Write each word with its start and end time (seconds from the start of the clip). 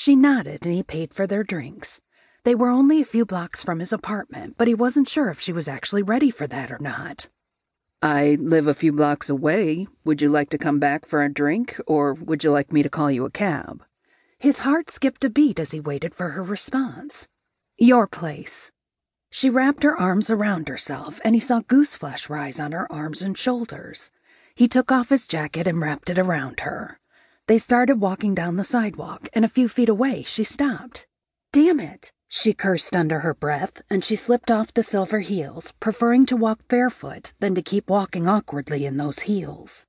She 0.00 0.16
nodded 0.16 0.64
and 0.64 0.74
he 0.74 0.82
paid 0.82 1.12
for 1.12 1.26
their 1.26 1.44
drinks. 1.44 2.00
They 2.44 2.54
were 2.54 2.70
only 2.70 3.02
a 3.02 3.04
few 3.04 3.26
blocks 3.26 3.62
from 3.62 3.80
his 3.80 3.92
apartment, 3.92 4.54
but 4.56 4.66
he 4.66 4.72
wasn't 4.72 5.10
sure 5.10 5.28
if 5.28 5.42
she 5.42 5.52
was 5.52 5.68
actually 5.68 6.02
ready 6.02 6.30
for 6.30 6.46
that 6.46 6.70
or 6.70 6.78
not. 6.80 7.28
I 8.00 8.38
live 8.40 8.66
a 8.66 8.72
few 8.72 8.92
blocks 8.92 9.28
away. 9.28 9.88
Would 10.06 10.22
you 10.22 10.30
like 10.30 10.48
to 10.50 10.56
come 10.56 10.78
back 10.78 11.04
for 11.04 11.22
a 11.22 11.30
drink, 11.30 11.78
or 11.86 12.14
would 12.14 12.42
you 12.42 12.50
like 12.50 12.72
me 12.72 12.82
to 12.82 12.88
call 12.88 13.10
you 13.10 13.26
a 13.26 13.30
cab? 13.30 13.84
His 14.38 14.60
heart 14.60 14.88
skipped 14.88 15.22
a 15.22 15.28
beat 15.28 15.60
as 15.60 15.72
he 15.72 15.80
waited 15.80 16.14
for 16.14 16.30
her 16.30 16.42
response. 16.42 17.28
Your 17.76 18.06
place. 18.06 18.72
She 19.30 19.50
wrapped 19.50 19.82
her 19.82 20.00
arms 20.00 20.30
around 20.30 20.70
herself, 20.70 21.20
and 21.26 21.34
he 21.34 21.40
saw 21.40 21.60
gooseflesh 21.60 22.30
rise 22.30 22.58
on 22.58 22.72
her 22.72 22.90
arms 22.90 23.20
and 23.20 23.36
shoulders. 23.36 24.10
He 24.54 24.66
took 24.66 24.90
off 24.90 25.10
his 25.10 25.26
jacket 25.26 25.68
and 25.68 25.78
wrapped 25.78 26.08
it 26.08 26.18
around 26.18 26.60
her. 26.60 26.99
They 27.50 27.58
started 27.58 28.00
walking 28.00 28.36
down 28.36 28.54
the 28.54 28.62
sidewalk, 28.62 29.28
and 29.32 29.44
a 29.44 29.48
few 29.48 29.68
feet 29.68 29.88
away, 29.88 30.22
she 30.22 30.44
stopped. 30.44 31.08
Damn 31.50 31.80
it! 31.80 32.12
She 32.28 32.52
cursed 32.54 32.94
under 32.94 33.18
her 33.18 33.34
breath, 33.34 33.82
and 33.90 34.04
she 34.04 34.14
slipped 34.14 34.52
off 34.52 34.72
the 34.72 34.84
silver 34.84 35.18
heels, 35.18 35.72
preferring 35.80 36.26
to 36.26 36.36
walk 36.36 36.60
barefoot 36.68 37.32
than 37.40 37.56
to 37.56 37.60
keep 37.60 37.90
walking 37.90 38.28
awkwardly 38.28 38.86
in 38.86 38.98
those 38.98 39.26
heels. 39.26 39.84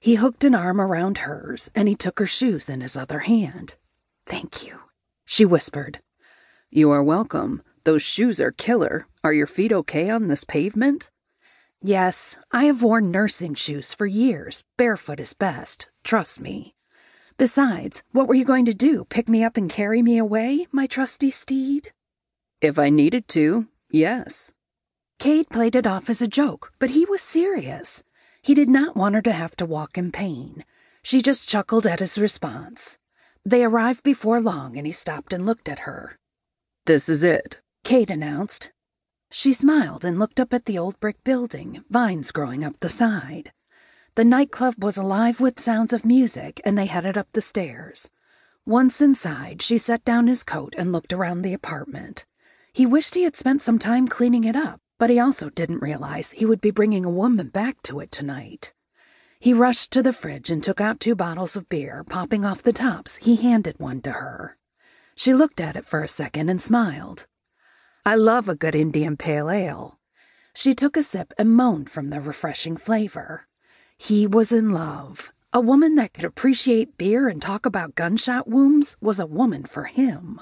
He 0.00 0.16
hooked 0.16 0.42
an 0.42 0.56
arm 0.56 0.80
around 0.80 1.18
hers, 1.18 1.70
and 1.76 1.86
he 1.86 1.94
took 1.94 2.18
her 2.18 2.26
shoes 2.26 2.68
in 2.68 2.80
his 2.80 2.96
other 2.96 3.20
hand. 3.20 3.76
Thank 4.26 4.66
you, 4.66 4.80
she 5.24 5.44
whispered. 5.44 6.00
You 6.70 6.90
are 6.90 7.04
welcome. 7.04 7.62
Those 7.84 8.02
shoes 8.02 8.40
are 8.40 8.50
killer. 8.50 9.06
Are 9.22 9.32
your 9.32 9.46
feet 9.46 9.72
okay 9.72 10.10
on 10.10 10.26
this 10.26 10.42
pavement? 10.42 11.12
Yes, 11.80 12.36
I 12.50 12.64
have 12.64 12.82
worn 12.82 13.12
nursing 13.12 13.54
shoes 13.54 13.94
for 13.94 14.06
years. 14.06 14.64
Barefoot 14.76 15.20
is 15.20 15.34
best. 15.34 15.88
Trust 16.02 16.40
me. 16.40 16.74
Besides, 17.40 18.02
what 18.12 18.28
were 18.28 18.34
you 18.34 18.44
going 18.44 18.66
to 18.66 18.74
do? 18.74 19.06
Pick 19.06 19.26
me 19.26 19.42
up 19.42 19.56
and 19.56 19.70
carry 19.70 20.02
me 20.02 20.18
away, 20.18 20.66
my 20.72 20.86
trusty 20.86 21.30
steed? 21.30 21.90
If 22.60 22.78
I 22.78 22.90
needed 22.90 23.28
to, 23.28 23.66
yes. 23.90 24.52
Cade 25.18 25.48
played 25.48 25.74
it 25.74 25.86
off 25.86 26.10
as 26.10 26.20
a 26.20 26.28
joke, 26.28 26.74
but 26.78 26.90
he 26.90 27.06
was 27.06 27.22
serious. 27.22 28.04
He 28.42 28.52
did 28.52 28.68
not 28.68 28.94
want 28.94 29.14
her 29.14 29.22
to 29.22 29.32
have 29.32 29.56
to 29.56 29.64
walk 29.64 29.96
in 29.96 30.12
pain. 30.12 30.66
She 31.02 31.22
just 31.22 31.48
chuckled 31.48 31.86
at 31.86 32.00
his 32.00 32.18
response. 32.18 32.98
They 33.42 33.64
arrived 33.64 34.02
before 34.02 34.42
long, 34.42 34.76
and 34.76 34.84
he 34.84 34.92
stopped 34.92 35.32
and 35.32 35.46
looked 35.46 35.70
at 35.70 35.86
her. 35.88 36.18
This 36.84 37.08
is 37.08 37.24
it, 37.24 37.62
Cade 37.84 38.10
announced. 38.10 38.70
She 39.30 39.54
smiled 39.54 40.04
and 40.04 40.18
looked 40.18 40.40
up 40.40 40.52
at 40.52 40.66
the 40.66 40.76
old 40.76 41.00
brick 41.00 41.24
building, 41.24 41.84
vines 41.88 42.32
growing 42.32 42.62
up 42.64 42.78
the 42.80 42.90
side. 42.90 43.50
The 44.20 44.26
nightclub 44.26 44.84
was 44.84 44.98
alive 44.98 45.40
with 45.40 45.58
sounds 45.58 45.94
of 45.94 46.04
music, 46.04 46.60
and 46.62 46.76
they 46.76 46.84
headed 46.84 47.16
up 47.16 47.28
the 47.32 47.40
stairs. 47.40 48.10
Once 48.66 49.00
inside, 49.00 49.62
she 49.62 49.78
set 49.78 50.04
down 50.04 50.26
his 50.26 50.44
coat 50.44 50.74
and 50.76 50.92
looked 50.92 51.14
around 51.14 51.40
the 51.40 51.54
apartment. 51.54 52.26
He 52.74 52.84
wished 52.84 53.14
he 53.14 53.22
had 53.22 53.34
spent 53.34 53.62
some 53.62 53.78
time 53.78 54.06
cleaning 54.06 54.44
it 54.44 54.54
up, 54.54 54.82
but 54.98 55.08
he 55.08 55.18
also 55.18 55.48
didn't 55.48 55.80
realize 55.80 56.32
he 56.32 56.44
would 56.44 56.60
be 56.60 56.70
bringing 56.70 57.06
a 57.06 57.08
woman 57.08 57.48
back 57.48 57.80
to 57.84 57.98
it 58.00 58.12
tonight. 58.12 58.74
He 59.38 59.54
rushed 59.54 59.90
to 59.92 60.02
the 60.02 60.12
fridge 60.12 60.50
and 60.50 60.62
took 60.62 60.82
out 60.82 61.00
two 61.00 61.14
bottles 61.14 61.56
of 61.56 61.70
beer, 61.70 62.04
popping 62.04 62.44
off 62.44 62.62
the 62.62 62.74
tops. 62.74 63.16
He 63.16 63.36
handed 63.36 63.76
one 63.78 64.02
to 64.02 64.12
her. 64.12 64.58
She 65.16 65.32
looked 65.32 65.62
at 65.62 65.76
it 65.76 65.86
for 65.86 66.02
a 66.02 66.08
second 66.08 66.50
and 66.50 66.60
smiled. 66.60 67.26
I 68.04 68.16
love 68.16 68.50
a 68.50 68.54
good 68.54 68.74
Indian 68.74 69.16
pale 69.16 69.48
ale. 69.48 69.98
She 70.52 70.74
took 70.74 70.98
a 70.98 71.02
sip 71.02 71.32
and 71.38 71.56
moaned 71.56 71.88
from 71.88 72.10
the 72.10 72.20
refreshing 72.20 72.76
flavor. 72.76 73.46
He 74.02 74.26
was 74.26 74.50
in 74.50 74.70
love. 74.70 75.30
A 75.52 75.60
woman 75.60 75.94
that 75.96 76.14
could 76.14 76.24
appreciate 76.24 76.96
beer 76.96 77.28
and 77.28 77.40
talk 77.40 77.66
about 77.66 77.94
gunshot 77.94 78.48
wounds 78.48 78.96
was 78.98 79.20
a 79.20 79.26
woman 79.26 79.64
for 79.64 79.84
him. 79.84 80.40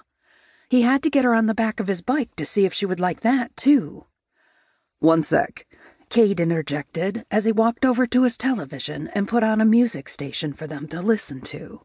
He 0.70 0.83
had 0.83 1.03
to 1.03 1.11
get 1.11 1.25
her 1.25 1.34
on 1.34 1.47
the 1.47 1.56
back 1.56 1.81
of 1.81 1.89
his 1.89 2.01
bike 2.01 2.36
to 2.36 2.47
see 2.47 2.67
if 2.67 2.73
she 2.73 2.86
would 2.86 3.01
like 3.01 3.23
that, 3.23 3.56
too. 3.56 4.06
One 5.01 5.25
sec, 5.25 5.67
Cade 6.09 6.39
interjected 6.39 7.27
as 7.33 7.47
he 7.47 7.52
walked 7.52 7.85
over 7.85 8.07
to 8.07 8.23
his 8.23 8.36
television 8.36 9.08
and 9.08 9.27
put 9.27 9.42
on 9.42 9.61
a 9.61 9.64
music 9.64 10.08
station 10.08 10.52
for 10.52 10.68
them 10.68 10.86
to 10.89 11.02
listen 11.02 11.41
to. 11.41 11.83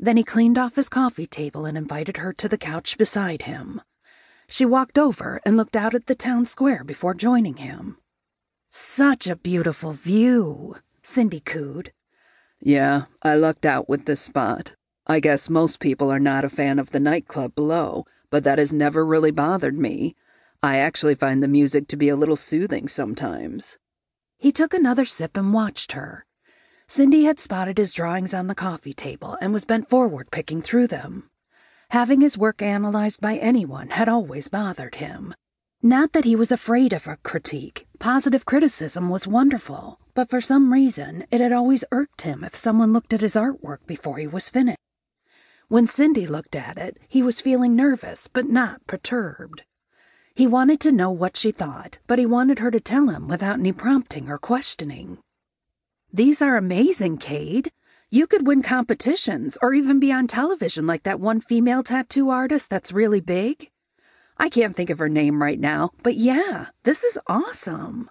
Then 0.00 0.16
he 0.16 0.24
cleaned 0.24 0.58
off 0.58 0.74
his 0.74 0.88
coffee 0.88 1.26
table 1.26 1.66
and 1.66 1.78
invited 1.78 2.16
her 2.16 2.32
to 2.32 2.48
the 2.48 2.58
couch 2.58 2.98
beside 2.98 3.42
him. 3.42 3.80
She 4.48 4.66
walked 4.66 4.98
over 4.98 5.40
and 5.46 5.56
looked 5.56 5.76
out 5.76 5.94
at 5.94 6.06
the 6.06 6.16
town 6.16 6.46
square 6.46 6.82
before 6.82 7.14
joining 7.14 7.58
him. 7.58 7.96
Such 8.72 9.28
a 9.28 9.36
beautiful 9.36 9.92
view. 9.92 10.76
Cindy 11.08 11.38
cooed. 11.38 11.92
Yeah, 12.60 13.04
I 13.22 13.36
lucked 13.36 13.64
out 13.64 13.88
with 13.88 14.06
this 14.06 14.20
spot. 14.20 14.74
I 15.06 15.20
guess 15.20 15.48
most 15.48 15.78
people 15.78 16.10
are 16.10 16.18
not 16.18 16.44
a 16.44 16.48
fan 16.48 16.80
of 16.80 16.90
the 16.90 16.98
nightclub 16.98 17.54
below, 17.54 18.06
but 18.28 18.42
that 18.42 18.58
has 18.58 18.72
never 18.72 19.06
really 19.06 19.30
bothered 19.30 19.78
me. 19.78 20.16
I 20.64 20.78
actually 20.78 21.14
find 21.14 21.40
the 21.40 21.48
music 21.48 21.86
to 21.88 21.96
be 21.96 22.08
a 22.08 22.16
little 22.16 22.34
soothing 22.34 22.88
sometimes. 22.88 23.78
He 24.36 24.50
took 24.50 24.74
another 24.74 25.04
sip 25.04 25.36
and 25.36 25.54
watched 25.54 25.92
her. 25.92 26.26
Cindy 26.88 27.22
had 27.22 27.38
spotted 27.38 27.78
his 27.78 27.94
drawings 27.94 28.34
on 28.34 28.48
the 28.48 28.56
coffee 28.56 28.92
table 28.92 29.38
and 29.40 29.52
was 29.52 29.64
bent 29.64 29.88
forward 29.88 30.32
picking 30.32 30.60
through 30.60 30.88
them. 30.88 31.30
Having 31.90 32.20
his 32.20 32.36
work 32.36 32.60
analyzed 32.60 33.20
by 33.20 33.36
anyone 33.36 33.90
had 33.90 34.08
always 34.08 34.48
bothered 34.48 34.96
him. 34.96 35.34
Not 35.80 36.12
that 36.14 36.24
he 36.24 36.34
was 36.34 36.50
afraid 36.50 36.92
of 36.92 37.06
a 37.06 37.16
critique. 37.16 37.86
Positive 38.00 38.44
criticism 38.44 39.08
was 39.08 39.28
wonderful, 39.28 40.00
but 40.16 40.30
for 40.30 40.40
some 40.40 40.72
reason 40.72 41.26
it 41.30 41.42
had 41.42 41.52
always 41.52 41.84
irked 41.92 42.22
him 42.22 42.42
if 42.42 42.56
someone 42.56 42.90
looked 42.92 43.12
at 43.12 43.20
his 43.20 43.34
artwork 43.34 43.86
before 43.86 44.16
he 44.16 44.26
was 44.26 44.48
finished. 44.48 44.78
When 45.68 45.86
Cindy 45.86 46.26
looked 46.26 46.56
at 46.56 46.78
it, 46.78 46.96
he 47.06 47.22
was 47.22 47.42
feeling 47.42 47.76
nervous 47.76 48.26
but 48.26 48.48
not 48.48 48.86
perturbed. 48.86 49.64
He 50.34 50.46
wanted 50.46 50.80
to 50.80 50.92
know 50.92 51.10
what 51.10 51.36
she 51.36 51.52
thought, 51.52 51.98
but 52.06 52.18
he 52.18 52.24
wanted 52.24 52.60
her 52.60 52.70
to 52.70 52.80
tell 52.80 53.08
him 53.10 53.28
without 53.28 53.58
any 53.58 53.72
prompting 53.72 54.30
or 54.30 54.38
questioning. 54.38 55.18
These 56.10 56.40
are 56.40 56.56
amazing, 56.56 57.18
Cade. 57.18 57.70
You 58.10 58.26
could 58.26 58.46
win 58.46 58.62
competitions 58.62 59.58
or 59.60 59.74
even 59.74 60.00
be 60.00 60.12
on 60.12 60.28
television 60.28 60.86
like 60.86 61.02
that 61.02 61.20
one 61.20 61.40
female 61.40 61.82
tattoo 61.82 62.30
artist 62.30 62.70
that's 62.70 62.90
really 62.90 63.20
big. 63.20 63.70
I 64.38 64.48
can't 64.48 64.74
think 64.74 64.88
of 64.88 64.98
her 64.98 65.10
name 65.10 65.42
right 65.42 65.60
now, 65.60 65.90
but 66.02 66.16
yeah, 66.16 66.68
this 66.84 67.04
is 67.04 67.18
awesome. 67.26 68.08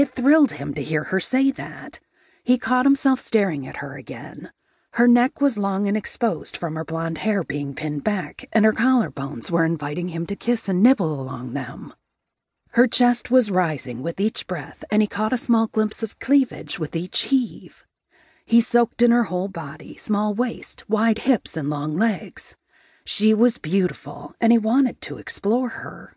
It 0.00 0.08
thrilled 0.08 0.52
him 0.52 0.72
to 0.72 0.82
hear 0.82 1.04
her 1.04 1.20
say 1.20 1.50
that. 1.50 2.00
He 2.42 2.56
caught 2.56 2.86
himself 2.86 3.20
staring 3.20 3.66
at 3.66 3.84
her 3.84 3.98
again. 3.98 4.50
Her 4.92 5.06
neck 5.06 5.42
was 5.42 5.58
long 5.58 5.86
and 5.86 5.94
exposed 5.94 6.56
from 6.56 6.74
her 6.76 6.86
blonde 6.86 7.18
hair 7.18 7.44
being 7.44 7.74
pinned 7.74 8.02
back, 8.02 8.48
and 8.50 8.64
her 8.64 8.72
collarbones 8.72 9.50
were 9.50 9.66
inviting 9.66 10.08
him 10.08 10.24
to 10.28 10.34
kiss 10.34 10.70
and 10.70 10.82
nibble 10.82 11.20
along 11.20 11.52
them. 11.52 11.92
Her 12.70 12.86
chest 12.86 13.30
was 13.30 13.50
rising 13.50 14.00
with 14.00 14.18
each 14.18 14.46
breath, 14.46 14.84
and 14.90 15.02
he 15.02 15.06
caught 15.06 15.34
a 15.34 15.36
small 15.36 15.66
glimpse 15.66 16.02
of 16.02 16.18
cleavage 16.18 16.78
with 16.78 16.96
each 16.96 17.24
heave. 17.24 17.84
He 18.46 18.62
soaked 18.62 19.02
in 19.02 19.10
her 19.10 19.24
whole 19.24 19.48
body, 19.48 19.98
small 19.98 20.32
waist, 20.32 20.88
wide 20.88 21.18
hips, 21.28 21.58
and 21.58 21.68
long 21.68 21.98
legs. 21.98 22.56
She 23.04 23.34
was 23.34 23.58
beautiful, 23.58 24.34
and 24.40 24.50
he 24.50 24.56
wanted 24.56 25.02
to 25.02 25.18
explore 25.18 25.68
her. 25.68 26.14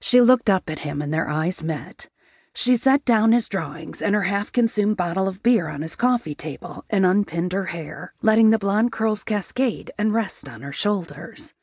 She 0.00 0.20
looked 0.20 0.48
up 0.48 0.70
at 0.70 0.86
him, 0.86 1.02
and 1.02 1.12
their 1.12 1.28
eyes 1.28 1.60
met. 1.60 2.08
She 2.54 2.76
set 2.76 3.04
down 3.04 3.32
his 3.32 3.48
drawings 3.48 4.02
and 4.02 4.14
her 4.14 4.22
half 4.22 4.52
consumed 4.52 4.96
bottle 4.96 5.28
of 5.28 5.42
beer 5.42 5.68
on 5.68 5.82
his 5.82 5.96
coffee 5.96 6.34
table 6.34 6.84
and 6.90 7.06
unpinned 7.06 7.52
her 7.52 7.66
hair, 7.66 8.12
letting 8.22 8.50
the 8.50 8.58
blonde 8.58 8.92
curls 8.92 9.22
cascade 9.22 9.90
and 9.96 10.12
rest 10.12 10.48
on 10.48 10.62
her 10.62 10.72
shoulders. 10.72 11.54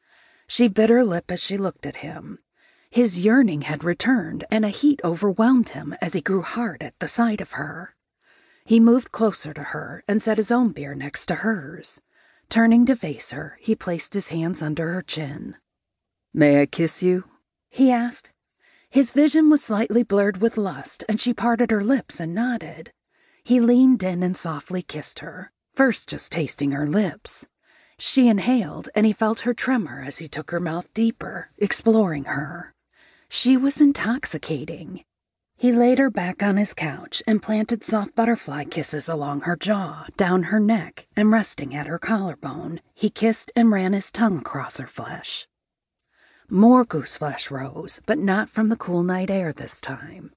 She 0.47 0.67
bit 0.67 0.89
her 0.89 1.03
lip 1.03 1.29
as 1.29 1.41
she 1.41 1.57
looked 1.57 1.85
at 1.85 1.97
him. 1.97 2.39
His 2.89 3.19
yearning 3.19 3.61
had 3.63 3.83
returned, 3.83 4.45
and 4.49 4.63
a 4.63 4.69
heat 4.69 5.01
overwhelmed 5.03 5.69
him 5.69 5.93
as 6.01 6.13
he 6.13 6.21
grew 6.21 6.41
hard 6.41 6.81
at 6.81 6.97
the 6.99 7.07
sight 7.07 7.41
of 7.41 7.51
her. 7.51 7.95
He 8.63 8.79
moved 8.79 9.11
closer 9.11 9.53
to 9.53 9.63
her 9.63 10.03
and 10.07 10.21
set 10.21 10.37
his 10.37 10.51
own 10.51 10.71
beer 10.71 10.95
next 10.95 11.25
to 11.27 11.35
hers. 11.35 12.01
Turning 12.49 12.85
to 12.85 12.95
face 12.95 13.31
her, 13.31 13.57
he 13.59 13.75
placed 13.75 14.13
his 14.13 14.29
hands 14.29 14.61
under 14.61 14.93
her 14.93 15.01
chin. 15.01 15.57
May 16.33 16.61
I 16.61 16.65
kiss 16.65 17.03
you? 17.03 17.25
he 17.69 17.91
asked. 17.91 18.31
His 18.89 19.11
vision 19.11 19.49
was 19.49 19.63
slightly 19.63 20.03
blurred 20.03 20.37
with 20.37 20.57
lust, 20.57 21.03
and 21.09 21.19
she 21.19 21.33
parted 21.33 21.71
her 21.71 21.83
lips 21.83 22.19
and 22.19 22.33
nodded. 22.33 22.91
He 23.43 23.59
leaned 23.59 24.03
in 24.03 24.23
and 24.23 24.35
softly 24.35 24.81
kissed 24.81 25.19
her, 25.19 25.51
first 25.73 26.09
just 26.09 26.31
tasting 26.31 26.71
her 26.71 26.87
lips. 26.87 27.45
She 27.99 28.27
inhaled, 28.27 28.89
and 28.95 29.05
he 29.05 29.13
felt 29.13 29.41
her 29.41 29.53
tremor 29.53 30.03
as 30.05 30.19
he 30.19 30.27
took 30.27 30.51
her 30.51 30.59
mouth 30.59 30.93
deeper, 30.93 31.49
exploring 31.57 32.25
her. 32.25 32.73
She 33.29 33.57
was 33.57 33.81
intoxicating. 33.81 35.03
He 35.57 35.71
laid 35.71 35.97
her 35.97 36.11
back 36.11 36.43
on 36.43 36.57
his 36.57 36.73
couch 36.75 37.23
and 37.25 37.41
planted 37.41 37.83
soft 37.83 38.13
butterfly 38.15 38.65
kisses 38.65 39.09
along 39.09 39.41
her 39.41 39.55
jaw, 39.55 40.05
down 40.15 40.43
her 40.43 40.59
neck, 40.59 41.07
and 41.15 41.31
resting 41.31 41.75
at 41.75 41.87
her 41.87 41.97
collarbone, 41.97 42.79
he 42.93 43.09
kissed 43.09 43.51
and 43.55 43.71
ran 43.71 43.93
his 43.93 44.11
tongue 44.11 44.37
across 44.37 44.77
her 44.77 44.87
flesh. 44.87 45.47
More 46.49 46.85
gooseflesh 46.85 47.51
rose, 47.51 47.99
but 48.05 48.17
not 48.17 48.49
from 48.49 48.69
the 48.69 48.77
cool 48.77 49.03
night 49.03 49.29
air 49.29 49.51
this 49.51 49.81
time. 49.81 50.31